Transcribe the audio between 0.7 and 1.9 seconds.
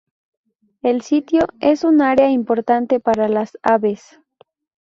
El sitio es